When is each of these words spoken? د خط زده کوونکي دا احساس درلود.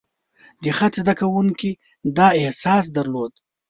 د 0.63 0.65
خط 0.77 0.93
زده 1.01 1.13
کوونکي 1.21 1.71
دا 2.17 2.27
احساس 2.41 2.85
درلود. 2.97 3.31